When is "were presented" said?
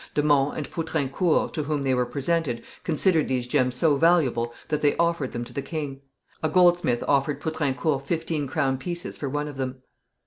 1.93-2.63